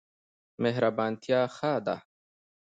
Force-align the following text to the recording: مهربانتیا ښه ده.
مهربانتیا 0.63 1.41
ښه 1.55 1.73
ده. 1.85 1.95